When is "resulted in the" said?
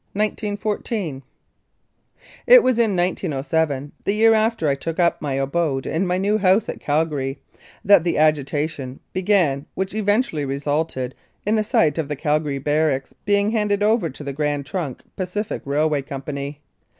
10.43-11.63